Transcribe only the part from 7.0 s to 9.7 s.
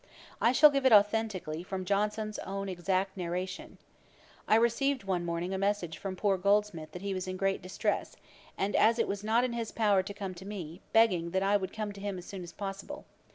he was in great distress, and as it was not in